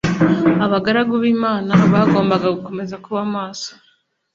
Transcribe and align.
Abagaragu 0.65 1.13
b 1.23 1.25
Imana 1.35 1.71
bagombaga 1.93 2.47
gukomeza 2.57 2.95
kuba 3.05 3.21
maso 3.35 3.71